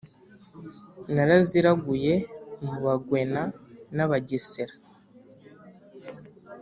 naraziraguye 1.13 2.13
mu 2.63 2.75
bagwena 2.83 3.41
n'abagesera 3.95 4.73